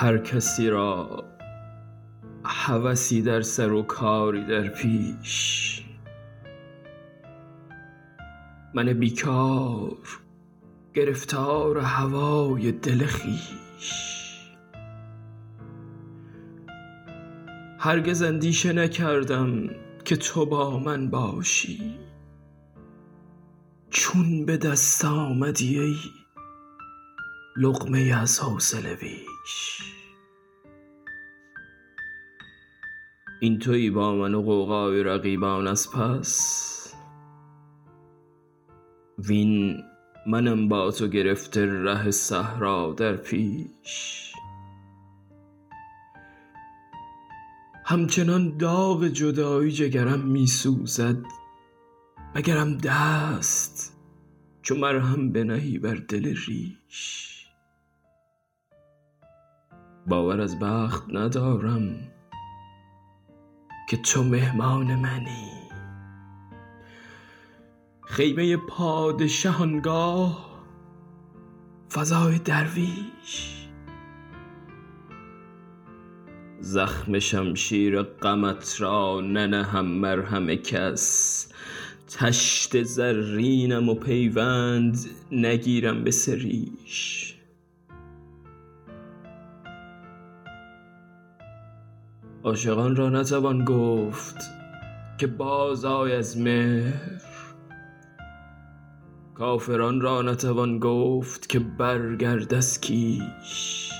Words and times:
هر 0.00 0.18
کسی 0.18 0.70
را 0.70 1.24
هوسی 2.44 3.22
در 3.22 3.40
سر 3.40 3.72
و 3.72 3.82
کاری 3.82 4.44
در 4.44 4.68
پیش. 4.68 5.82
من 8.74 8.92
بیکار 8.92 9.98
گرفتار 10.94 11.78
هوای 11.78 12.72
دل 12.72 13.06
خویش 13.06 14.28
هرگز 17.78 18.22
اندیشه 18.22 18.72
نکردم 18.72 19.70
که 20.04 20.16
تو 20.16 20.46
با 20.46 20.78
من 20.78 21.10
باشی. 21.10 21.94
چون 23.90 24.46
به 24.46 24.56
دست 24.56 25.04
آمدی 25.04 25.78
ای 25.78 25.96
لقمه 27.60 28.14
از 28.20 28.40
حوصله 28.40 28.94
بیش 28.94 29.82
این 33.40 33.58
تویی 33.58 33.90
با 33.90 34.14
من 34.14 34.34
و 34.34 34.42
قوقای 34.42 35.02
رقیبان 35.02 35.66
از 35.66 35.90
پس. 35.90 36.94
وین 39.18 39.82
منم 40.26 40.68
با 40.68 40.90
تو 40.90 41.08
گرفته 41.08 41.66
ره 41.66 42.10
صحرا 42.10 42.94
در 42.96 43.16
پیش. 43.16 44.32
همچنان 47.84 48.56
داغ 48.56 49.04
جدایی 49.04 49.72
جگرم 49.72 50.20
می 50.20 50.46
سوزد 50.46 51.16
مگرم 52.34 52.78
دست 52.78 53.96
چو 54.62 54.74
مرهم 54.74 55.32
بنهی 55.32 55.78
بر 55.78 55.94
دل 55.94 56.34
ریش. 56.46 57.37
باور 60.08 60.40
از 60.40 60.58
بخت 60.58 61.04
ندارم 61.14 61.96
که 63.88 63.96
تو 63.96 64.22
مهمان 64.24 64.94
منی. 64.94 65.48
خیمه 68.02 68.56
پادشه 68.56 69.62
آنگاه 69.62 70.48
فضای 71.92 72.38
درویش. 72.38 73.66
زخم 76.60 77.18
شمشیر 77.18 78.02
غمت 78.02 78.80
را 78.80 79.20
ننهم 79.20 79.86
مرهم 79.86 80.54
کس. 80.54 81.48
طشت 82.08 82.82
زرینم 82.82 83.88
و 83.88 83.94
پیوند 83.94 84.98
نگیرم 85.32 86.04
به 86.04 86.10
سریش. 86.10 87.37
عاشقان 92.44 92.96
را 92.96 93.08
نتوان 93.08 93.64
گفت 93.64 94.36
که 95.18 95.26
بازآی 95.26 96.12
از 96.12 96.38
مهر. 96.38 97.28
کافران 99.34 100.00
را 100.00 100.22
نتوان 100.22 100.78
گفت 100.78 101.48
که 101.48 101.58
برگرد 101.58 102.54
از 102.54 102.80
کیش. 102.80 103.90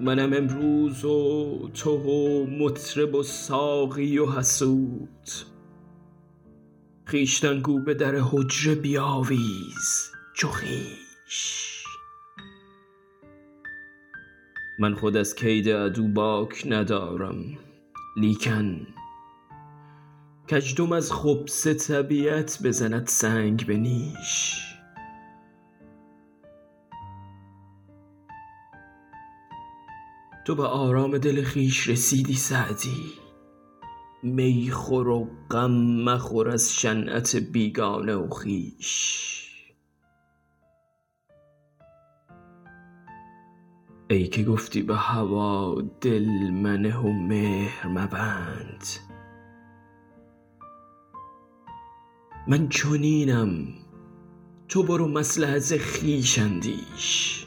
منم 0.00 0.32
امروز 0.32 1.04
و 1.04 1.70
تو 1.74 1.90
و 1.90 2.46
مطرب 2.46 3.14
و 3.14 3.22
ساقی 3.22 4.18
و 4.18 4.26
حسود. 4.26 5.30
خویشتن 7.06 7.60
گو 7.60 7.78
به 7.78 7.94
در 7.94 8.14
حجره 8.14 8.74
بیاویز 8.74 10.10
چو 10.34 10.48
خویش 10.48 11.75
من 14.78 14.94
خود 14.94 15.16
از 15.16 15.34
کید 15.34 15.68
عدو 15.68 16.08
باک 16.08 16.62
ندارم 16.66 17.44
لیکن 18.16 18.86
کژدم 20.48 20.92
از 20.92 21.12
خبث 21.12 21.66
طبیعت 21.66 22.58
بزند 22.64 23.06
سنگ 23.06 23.66
به 23.66 23.76
نیش. 23.76 24.62
تو 30.46 30.54
به 30.54 30.62
آرام 30.62 31.18
دل 31.18 31.44
خویش 31.44 31.88
رسیدی 31.88 32.34
سعدی 32.34 33.12
می 34.22 34.70
خور 34.70 35.08
و 35.08 35.28
غم 35.50 35.72
مخور 36.04 36.48
از 36.48 36.74
شنعت 36.74 37.36
بیگانه 37.36 38.14
و 38.14 38.28
خویش. 38.28 39.45
ای 44.08 44.26
که 44.26 44.44
گفتی 44.44 44.82
به 44.82 44.96
هوا 44.96 45.82
دل 46.00 46.50
منه 46.50 46.96
و 46.96 47.12
مهر 47.12 47.86
مبند. 47.86 48.84
من 52.48 52.68
چنینم 52.68 53.66
تو 54.68 54.82
برو 54.82 55.08
مصلحت 55.08 55.78
خویش 55.78 56.38
اندیش. 56.38 57.45